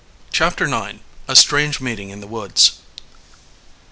[0.31, 0.97] CHAPTER IX
[1.27, 2.79] A STRANGE MEETING IN THE WOODS.